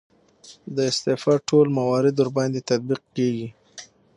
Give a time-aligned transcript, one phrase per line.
[0.75, 3.47] د استعفا ټول موارد ورباندې تطبیق کیږي.